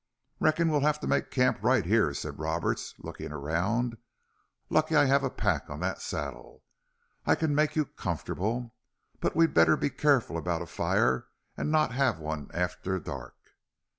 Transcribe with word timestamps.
"Reckon 0.39 0.71
we'll 0.71 0.79
have 0.79 0.99
to 1.01 1.05
make 1.07 1.29
camp 1.29 1.59
right 1.61 1.85
here," 1.85 2.11
said 2.15 2.39
Roberts, 2.39 2.95
looking 2.97 3.31
around. 3.31 3.97
"Lucky 4.67 4.95
I've 4.95 5.23
a 5.23 5.29
pack 5.29 5.69
on 5.69 5.79
that 5.81 6.01
saddle. 6.01 6.63
I 7.27 7.35
can 7.35 7.53
make 7.53 7.75
you 7.75 7.85
comfortable. 7.85 8.73
But 9.19 9.35
we'd 9.35 9.53
better 9.53 9.77
be 9.77 9.91
careful 9.91 10.37
about 10.39 10.63
a 10.63 10.65
fire 10.65 11.27
an' 11.55 11.69
not 11.69 11.91
have 11.93 12.17
one 12.17 12.49
after 12.51 12.99
dark." 12.99 13.35